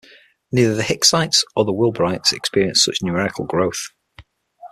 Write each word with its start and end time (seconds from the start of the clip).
Neither 0.51 0.73
the 0.73 0.81
Hicksites 0.81 1.43
nor 1.55 1.67
Wilburites 1.67 2.31
experienced 2.33 2.85
such 2.85 3.03
numerical 3.03 3.45
growth. 3.45 3.91